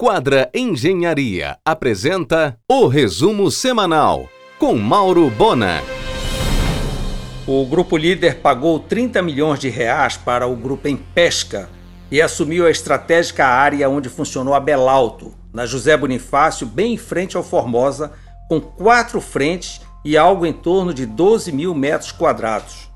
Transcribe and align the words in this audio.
Quadra 0.00 0.48
Engenharia 0.54 1.58
apresenta 1.64 2.56
o 2.70 2.86
resumo 2.86 3.50
semanal 3.50 4.28
com 4.56 4.76
Mauro 4.76 5.28
Bona. 5.28 5.82
O 7.44 7.66
grupo 7.66 7.96
líder 7.96 8.36
pagou 8.36 8.78
30 8.78 9.20
milhões 9.22 9.58
de 9.58 9.68
reais 9.68 10.16
para 10.16 10.46
o 10.46 10.54
grupo 10.54 10.86
em 10.86 10.94
pesca 10.96 11.68
e 12.12 12.22
assumiu 12.22 12.64
a 12.64 12.70
estratégica 12.70 13.44
área 13.44 13.90
onde 13.90 14.08
funcionou 14.08 14.54
a 14.54 14.60
Belalto, 14.60 15.34
na 15.52 15.66
José 15.66 15.96
Bonifácio, 15.96 16.64
bem 16.64 16.94
em 16.94 16.96
frente 16.96 17.36
ao 17.36 17.42
Formosa, 17.42 18.12
com 18.48 18.60
quatro 18.60 19.20
frentes 19.20 19.80
e 20.04 20.16
algo 20.16 20.46
em 20.46 20.52
torno 20.52 20.94
de 20.94 21.06
12 21.06 21.50
mil 21.50 21.74
metros 21.74 22.12
quadrados 22.12 22.87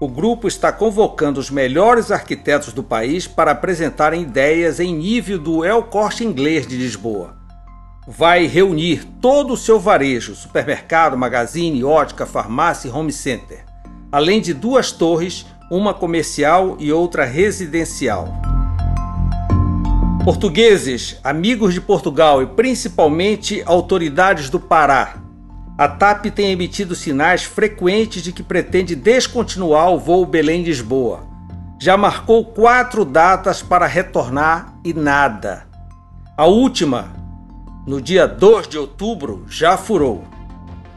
o 0.00 0.08
grupo 0.08 0.48
está 0.48 0.72
convocando 0.72 1.38
os 1.38 1.50
melhores 1.50 2.10
arquitetos 2.10 2.72
do 2.72 2.82
país 2.82 3.28
para 3.28 3.50
apresentarem 3.50 4.22
ideias 4.22 4.80
em 4.80 4.96
nível 4.96 5.38
do 5.38 5.62
El 5.62 5.82
Corte 5.82 6.24
Inglês 6.24 6.66
de 6.66 6.74
Lisboa. 6.74 7.36
Vai 8.08 8.46
reunir 8.46 9.04
todo 9.20 9.52
o 9.52 9.58
seu 9.58 9.78
varejo, 9.78 10.34
supermercado, 10.34 11.18
magazine, 11.18 11.84
ótica, 11.84 12.24
farmácia 12.24 12.88
e 12.88 12.90
home 12.90 13.12
center, 13.12 13.62
além 14.10 14.40
de 14.40 14.54
duas 14.54 14.90
torres, 14.90 15.44
uma 15.70 15.92
comercial 15.92 16.78
e 16.80 16.90
outra 16.90 17.26
residencial. 17.26 18.32
Portugueses, 20.24 21.20
amigos 21.22 21.74
de 21.74 21.80
Portugal 21.80 22.42
e 22.42 22.46
principalmente 22.46 23.62
autoridades 23.66 24.48
do 24.48 24.58
Pará 24.58 25.29
a 25.80 25.88
TAP 25.88 26.26
tem 26.26 26.52
emitido 26.52 26.94
sinais 26.94 27.44
frequentes 27.44 28.22
de 28.22 28.32
que 28.32 28.42
pretende 28.42 28.94
descontinuar 28.94 29.90
o 29.90 29.98
voo 29.98 30.26
Belém-Lisboa. 30.26 31.26
Já 31.78 31.96
marcou 31.96 32.44
quatro 32.44 33.02
datas 33.02 33.62
para 33.62 33.86
retornar 33.86 34.74
e 34.84 34.92
nada. 34.92 35.66
A 36.36 36.44
última, 36.44 37.10
no 37.86 37.98
dia 37.98 38.28
2 38.28 38.68
de 38.68 38.76
outubro, 38.76 39.46
já 39.48 39.78
furou. 39.78 40.22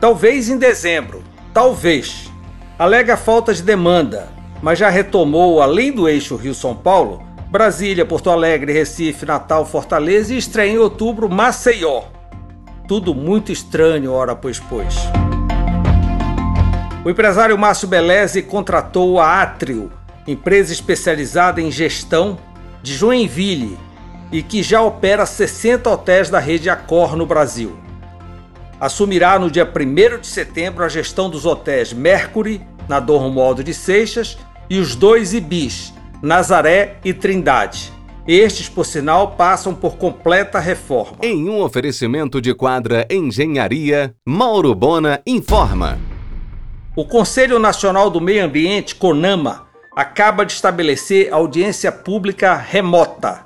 Talvez 0.00 0.48
em 0.48 0.58
dezembro, 0.58 1.22
talvez. 1.52 2.28
Alega 2.76 3.16
falta 3.16 3.54
de 3.54 3.62
demanda, 3.62 4.28
mas 4.60 4.80
já 4.80 4.88
retomou, 4.88 5.62
além 5.62 5.92
do 5.92 6.08
eixo 6.08 6.34
Rio-São 6.34 6.74
Paulo, 6.74 7.22
Brasília, 7.48 8.04
Porto 8.04 8.28
Alegre, 8.28 8.72
Recife, 8.72 9.24
Natal, 9.24 9.64
Fortaleza 9.64 10.34
e 10.34 10.38
estreia 10.38 10.72
em 10.72 10.78
outubro 10.78 11.28
Maceió 11.28 12.12
tudo 12.86 13.14
muito 13.14 13.50
estranho, 13.50 14.12
ora 14.12 14.36
pois 14.36 14.58
pois. 14.58 14.94
O 17.04 17.10
empresário 17.10 17.58
Márcio 17.58 17.88
Beleze 17.88 18.42
contratou 18.42 19.20
a 19.20 19.42
Atrio, 19.42 19.92
empresa 20.26 20.72
especializada 20.72 21.60
em 21.60 21.70
gestão 21.70 22.38
de 22.82 22.94
Joinville 22.94 23.78
e 24.32 24.42
que 24.42 24.62
já 24.62 24.82
opera 24.82 25.26
60 25.26 25.88
hotéis 25.88 26.30
da 26.30 26.38
rede 26.38 26.70
Accor 26.70 27.16
no 27.16 27.26
Brasil. 27.26 27.78
Assumirá 28.80 29.38
no 29.38 29.50
dia 29.50 29.64
1 29.64 30.20
de 30.20 30.26
setembro 30.26 30.84
a 30.84 30.88
gestão 30.88 31.30
dos 31.30 31.46
hotéis 31.46 31.92
Mercury, 31.92 32.60
na 32.88 33.00
Dom 33.00 33.18
Romualdo 33.18 33.62
de 33.62 33.72
Seixas, 33.72 34.36
e 34.68 34.78
os 34.78 34.94
dois 34.94 35.32
Ibis, 35.32 35.92
Nazaré 36.22 36.96
e 37.04 37.12
Trindade. 37.12 37.92
Estes, 38.26 38.70
por 38.70 38.86
sinal, 38.86 39.32
passam 39.32 39.74
por 39.74 39.96
completa 39.96 40.58
reforma. 40.58 41.18
Em 41.20 41.46
um 41.46 41.60
oferecimento 41.60 42.40
de 42.40 42.54
quadra 42.54 43.06
Engenharia, 43.10 44.14
Mauro 44.26 44.74
Bona 44.74 45.20
informa. 45.26 45.98
O 46.96 47.04
Conselho 47.04 47.58
Nacional 47.58 48.08
do 48.08 48.22
Meio 48.22 48.44
Ambiente, 48.44 48.94
CONAMA, 48.94 49.66
acaba 49.94 50.46
de 50.46 50.52
estabelecer 50.52 51.30
audiência 51.32 51.92
pública 51.92 52.54
remota. 52.54 53.44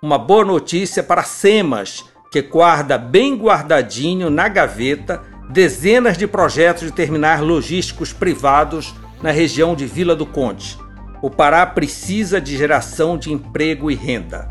Uma 0.00 0.16
boa 0.16 0.44
notícia 0.44 1.02
para 1.02 1.24
SEMAS, 1.24 2.04
que 2.30 2.40
guarda 2.40 2.96
bem 2.96 3.36
guardadinho 3.36 4.30
na 4.30 4.46
gaveta 4.48 5.22
dezenas 5.50 6.16
de 6.16 6.28
projetos 6.28 6.84
de 6.84 6.92
terminais 6.92 7.40
logísticos 7.40 8.12
privados 8.12 8.94
na 9.20 9.32
região 9.32 9.74
de 9.74 9.86
Vila 9.86 10.14
do 10.14 10.24
Conde. 10.24 10.78
O 11.22 11.28
Pará 11.28 11.66
precisa 11.66 12.40
de 12.40 12.56
geração 12.56 13.18
de 13.18 13.30
emprego 13.30 13.90
e 13.90 13.94
renda. 13.94 14.48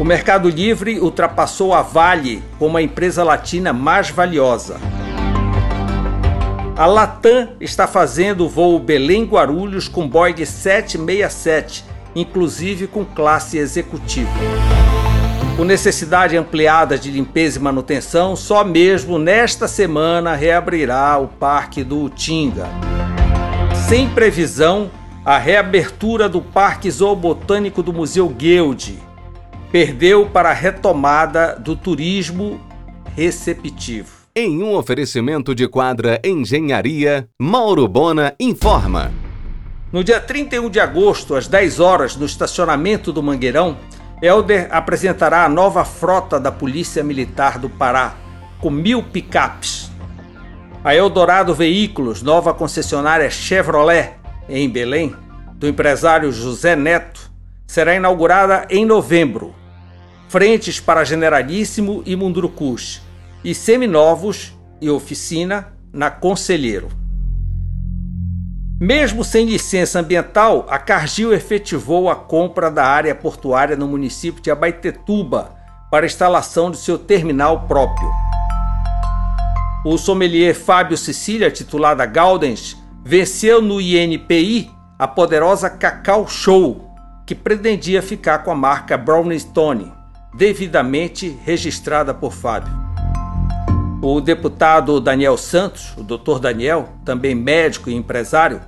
O 0.00 0.04
Mercado 0.04 0.48
Livre 0.48 0.98
ultrapassou 0.98 1.72
a 1.72 1.82
Vale 1.82 2.42
como 2.58 2.76
a 2.76 2.82
empresa 2.82 3.22
latina 3.22 3.72
mais 3.72 4.10
valiosa. 4.10 4.80
A 6.76 6.84
Latam 6.84 7.50
está 7.60 7.86
fazendo 7.86 8.44
o 8.44 8.48
voo 8.48 8.80
Belém-Guarulhos 8.80 9.86
com 9.86 10.08
Boeing 10.08 10.44
767, 10.44 11.84
inclusive 12.16 12.88
com 12.88 13.04
classe 13.04 13.58
executiva. 13.58 14.32
Com 15.56 15.62
necessidade 15.64 16.36
ampliada 16.36 16.98
de 16.98 17.08
limpeza 17.08 17.60
e 17.60 17.62
manutenção, 17.62 18.34
só 18.34 18.64
mesmo 18.64 19.16
nesta 19.16 19.68
semana 19.68 20.34
reabrirá 20.34 21.18
o 21.18 21.28
Parque 21.28 21.84
do 21.84 22.02
Utinga 22.02 22.66
sem 23.88 24.08
previsão 24.08 24.90
a 25.24 25.38
reabertura 25.38 26.28
do 26.28 26.40
Parque 26.40 26.90
Zoobotânico 26.90 27.82
do 27.82 27.92
Museu 27.92 28.28
Guild. 28.28 28.98
Perdeu 29.70 30.26
para 30.26 30.50
a 30.50 30.54
retomada 30.54 31.56
do 31.58 31.76
turismo 31.76 32.60
receptivo. 33.14 34.10
Em 34.34 34.62
um 34.62 34.74
oferecimento 34.74 35.54
de 35.54 35.68
quadra 35.68 36.20
Engenharia, 36.24 37.28
Mauro 37.38 37.86
Bona 37.86 38.34
informa. 38.40 39.12
No 39.92 40.02
dia 40.02 40.20
31 40.20 40.70
de 40.70 40.80
agosto, 40.80 41.34
às 41.34 41.46
10 41.46 41.80
horas, 41.80 42.16
no 42.16 42.24
estacionamento 42.24 43.12
do 43.12 43.22
Mangueirão, 43.22 43.76
Helder 44.22 44.68
apresentará 44.70 45.44
a 45.44 45.48
nova 45.48 45.84
frota 45.84 46.40
da 46.40 46.50
Polícia 46.50 47.02
Militar 47.02 47.58
do 47.58 47.68
Pará, 47.68 48.16
com 48.60 48.70
mil 48.70 49.02
picapes 49.02 49.81
a 50.84 50.94
Eldorado 50.94 51.54
Veículos, 51.54 52.22
nova 52.22 52.52
concessionária 52.52 53.30
Chevrolet 53.30 54.14
em 54.48 54.68
Belém, 54.68 55.14
do 55.54 55.68
empresário 55.68 56.32
José 56.32 56.74
Neto, 56.74 57.30
será 57.68 57.94
inaugurada 57.94 58.66
em 58.68 58.84
novembro. 58.84 59.54
Frentes 60.28 60.80
para 60.80 61.04
Generalíssimo 61.04 62.02
e 62.04 62.16
Mundurucus 62.16 63.00
e 63.44 63.54
seminovos 63.54 64.58
e 64.80 64.90
oficina 64.90 65.72
na 65.92 66.10
Conselheiro. 66.10 66.88
Mesmo 68.80 69.22
sem 69.22 69.46
licença 69.46 70.00
ambiental, 70.00 70.66
a 70.68 70.80
Cargill 70.80 71.32
efetivou 71.32 72.10
a 72.10 72.16
compra 72.16 72.68
da 72.68 72.84
área 72.84 73.14
portuária 73.14 73.76
no 73.76 73.86
município 73.86 74.42
de 74.42 74.50
Abaetetuba 74.50 75.54
para 75.88 76.06
instalação 76.06 76.72
de 76.72 76.78
seu 76.78 76.98
terminal 76.98 77.68
próprio. 77.68 78.31
O 79.84 79.98
sommelier 79.98 80.54
Fábio 80.54 80.96
Cecília, 80.96 81.50
titulada 81.50 82.06
Gaudens, 82.06 82.76
venceu 83.04 83.60
no 83.60 83.80
INPI 83.80 84.70
a 84.96 85.08
poderosa 85.08 85.68
Cacau 85.68 86.28
Show, 86.28 86.88
que 87.26 87.34
pretendia 87.34 88.00
ficar 88.00 88.38
com 88.38 88.52
a 88.52 88.54
marca 88.54 88.96
Brownie 88.96 89.40
Stone, 89.40 89.92
devidamente 90.32 91.36
registrada 91.44 92.14
por 92.14 92.32
Fábio. 92.32 92.72
O 94.00 94.20
deputado 94.20 95.00
Daniel 95.00 95.36
Santos, 95.36 95.92
o 95.96 96.04
doutor 96.04 96.38
Daniel, 96.38 96.90
também 97.04 97.34
médico 97.34 97.90
e 97.90 97.94
empresário, 97.94 98.60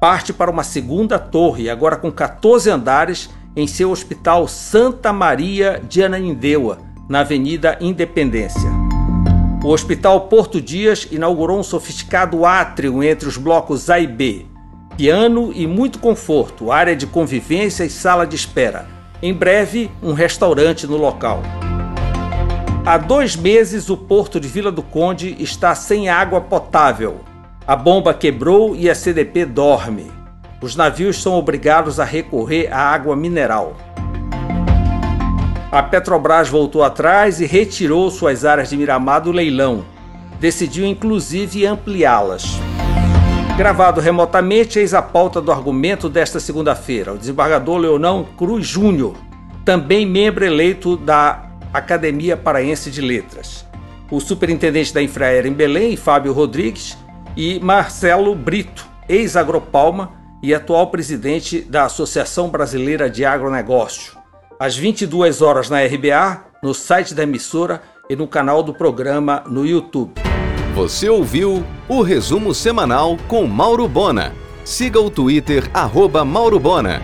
parte 0.00 0.32
para 0.32 0.50
uma 0.50 0.64
segunda 0.64 1.20
torre, 1.20 1.70
agora 1.70 1.96
com 1.96 2.10
14 2.10 2.68
andares, 2.68 3.30
em 3.54 3.66
seu 3.68 3.92
hospital 3.92 4.48
Santa 4.48 5.12
Maria 5.12 5.80
de 5.88 6.02
Ananindeua, 6.02 6.78
na 7.08 7.20
Avenida 7.20 7.78
Independência. 7.80 8.87
O 9.62 9.70
Hospital 9.70 10.22
Porto 10.22 10.60
Dias 10.60 11.08
inaugurou 11.10 11.58
um 11.58 11.64
sofisticado 11.64 12.46
átrio 12.46 13.02
entre 13.02 13.28
os 13.28 13.36
blocos 13.36 13.90
A 13.90 13.98
e 13.98 14.06
B. 14.06 14.46
Piano 14.96 15.52
e 15.52 15.66
muito 15.66 15.98
conforto, 15.98 16.70
área 16.70 16.94
de 16.94 17.08
convivência 17.08 17.84
e 17.84 17.90
sala 17.90 18.24
de 18.24 18.36
espera. 18.36 18.86
Em 19.20 19.34
breve, 19.34 19.90
um 20.00 20.12
restaurante 20.12 20.86
no 20.86 20.96
local. 20.96 21.42
Há 22.86 22.98
dois 22.98 23.34
meses, 23.34 23.90
o 23.90 23.96
porto 23.96 24.38
de 24.38 24.46
Vila 24.46 24.70
do 24.70 24.82
Conde 24.82 25.36
está 25.40 25.74
sem 25.74 26.08
água 26.08 26.40
potável. 26.40 27.20
A 27.66 27.74
bomba 27.74 28.14
quebrou 28.14 28.76
e 28.76 28.88
a 28.88 28.94
CDP 28.94 29.44
dorme. 29.44 30.10
Os 30.62 30.76
navios 30.76 31.20
são 31.20 31.34
obrigados 31.34 31.98
a 31.98 32.04
recorrer 32.04 32.72
à 32.72 32.78
água 32.78 33.16
mineral. 33.16 33.76
A 35.70 35.82
Petrobras 35.82 36.48
voltou 36.48 36.82
atrás 36.82 37.42
e 37.42 37.46
retirou 37.46 38.10
suas 38.10 38.42
áreas 38.42 38.70
de 38.70 38.76
Miramar 38.76 39.20
do 39.20 39.30
leilão. 39.30 39.84
Decidiu 40.40 40.86
inclusive 40.86 41.66
ampliá-las. 41.66 42.58
Gravado 43.54 44.00
remotamente, 44.00 44.78
eis 44.78 44.94
a 44.94 45.02
pauta 45.02 45.42
do 45.42 45.52
argumento 45.52 46.08
desta 46.08 46.40
segunda-feira. 46.40 47.12
O 47.12 47.18
desembargador 47.18 47.76
Leonão 47.76 48.26
Cruz 48.38 48.66
Júnior, 48.66 49.14
também 49.62 50.06
membro 50.06 50.42
eleito 50.42 50.96
da 50.96 51.50
Academia 51.70 52.34
Paraense 52.34 52.90
de 52.90 53.02
Letras. 53.02 53.66
O 54.10 54.20
superintendente 54.20 54.94
da 54.94 55.02
Infraero 55.02 55.48
em 55.48 55.52
Belém, 55.52 55.98
Fábio 55.98 56.32
Rodrigues, 56.32 56.96
e 57.36 57.60
Marcelo 57.60 58.34
Brito, 58.34 58.86
ex-Agropalma 59.06 60.12
e 60.42 60.54
atual 60.54 60.86
presidente 60.86 61.60
da 61.60 61.84
Associação 61.84 62.48
Brasileira 62.48 63.10
de 63.10 63.26
Agronegócio 63.26 64.17
às 64.58 64.76
22 64.76 65.40
horas 65.40 65.70
na 65.70 65.84
RBA, 65.84 66.44
no 66.62 66.74
site 66.74 67.14
da 67.14 67.22
emissora 67.22 67.82
e 68.10 68.16
no 68.16 68.26
canal 68.26 68.62
do 68.62 68.74
programa 68.74 69.44
no 69.46 69.64
YouTube. 69.64 70.12
Você 70.74 71.08
ouviu 71.08 71.64
o 71.88 72.02
resumo 72.02 72.54
semanal 72.54 73.16
com 73.28 73.46
Mauro 73.46 73.86
Bona. 73.88 74.32
Siga 74.64 75.00
o 75.00 75.10
Twitter 75.10 75.70
arroba 75.72 76.24
Mauro 76.24 76.58
Bona. 76.58 77.00